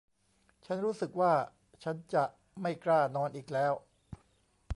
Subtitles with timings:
[0.65, 1.33] ฉันรู้สึกว่า
[1.83, 2.23] ฉันจะ
[2.61, 3.73] ไม่กล้านอนอีกแล้ว!